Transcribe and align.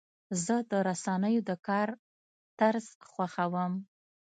زه 0.43 0.55
د 0.71 0.73
رسنیو 0.87 1.41
د 1.49 1.51
کار 1.67 1.87
طرز 2.59 2.85
خوښوم. 3.11 3.73